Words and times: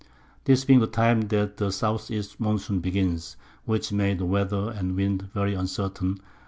This 0.45 0.65
being 0.65 0.79
the 0.79 0.87
Time 0.87 1.27
that 1.27 1.57
the 1.57 1.67
S. 1.67 2.09
East 2.09 2.39
Monsoon 2.39 2.79
begins, 2.79 3.37
which 3.65 3.91
made 3.91 4.17
the 4.17 4.25
Weather 4.25 4.71
and 4.71 4.95
Wind 4.95 5.29
very 5.31 5.53
uncertain. 5.53 6.17